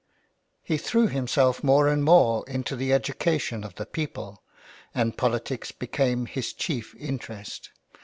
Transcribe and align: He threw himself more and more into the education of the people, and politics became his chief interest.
He 0.63 0.77
threw 0.77 1.07
himself 1.09 1.63
more 1.63 1.87
and 1.87 2.03
more 2.03 2.43
into 2.49 2.75
the 2.75 2.91
education 2.91 3.63
of 3.63 3.75
the 3.75 3.85
people, 3.85 4.41
and 4.95 5.15
politics 5.15 5.71
became 5.71 6.25
his 6.25 6.53
chief 6.53 6.95
interest. 6.95 7.69